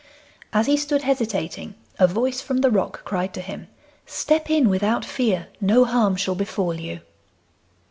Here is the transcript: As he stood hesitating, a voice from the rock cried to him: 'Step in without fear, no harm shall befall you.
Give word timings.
As 0.51 0.65
he 0.65 0.77
stood 0.77 1.03
hesitating, 1.03 1.75
a 1.99 2.07
voice 2.07 2.41
from 2.41 2.57
the 2.61 2.71
rock 2.71 3.03
cried 3.05 3.35
to 3.35 3.39
him: 3.41 3.67
'Step 4.07 4.49
in 4.49 4.67
without 4.67 5.05
fear, 5.05 5.49
no 5.61 5.85
harm 5.85 6.15
shall 6.15 6.33
befall 6.33 6.73
you. 6.73 7.01